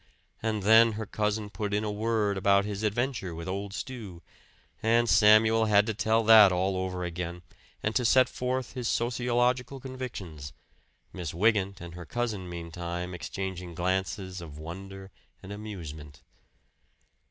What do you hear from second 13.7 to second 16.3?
glances of wonder and amusement.